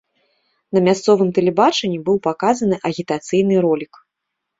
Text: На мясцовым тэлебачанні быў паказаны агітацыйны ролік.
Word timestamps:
На 0.77 0.81
мясцовым 0.85 1.27
тэлебачанні 1.37 1.99
быў 2.07 2.17
паказаны 2.27 2.75
агітацыйны 2.91 3.55
ролік. 3.67 3.93